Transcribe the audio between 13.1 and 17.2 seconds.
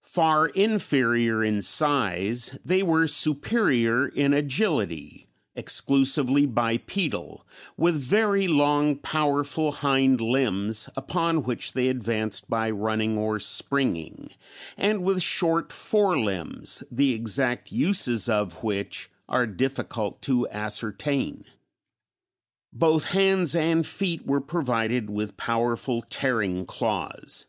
or springing, and with short fore limbs, the